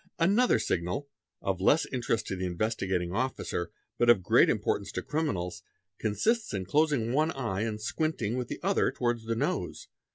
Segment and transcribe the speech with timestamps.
[0.17, 1.09] P Another signal,
[1.43, 3.69] of less interest to the Investigating Officer
[3.99, 5.61] but of great importance to criminals,
[5.99, 9.89] consists in closing one eye and squinting with the other towards the nose.